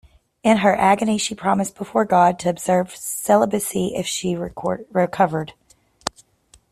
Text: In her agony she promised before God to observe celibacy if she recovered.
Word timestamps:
In 0.41 0.57
her 0.57 0.75
agony 0.75 1.19
she 1.19 1.35
promised 1.35 1.75
before 1.75 2.05
God 2.05 2.39
to 2.39 2.49
observe 2.49 2.95
celibacy 2.95 3.93
if 3.95 4.07
she 4.07 4.35
recovered. 4.35 5.53